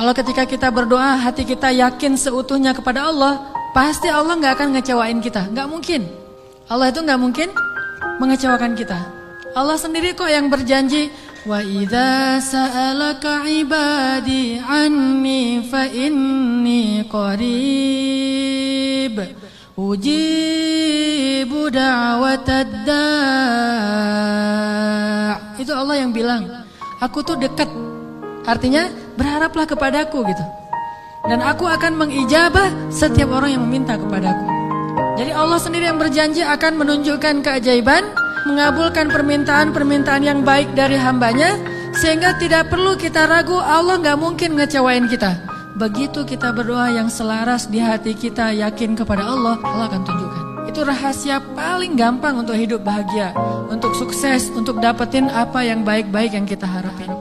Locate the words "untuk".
52.40-52.56, 53.68-53.92, 54.52-54.80